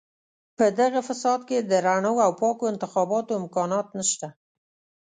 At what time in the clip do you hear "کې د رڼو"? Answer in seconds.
1.49-2.13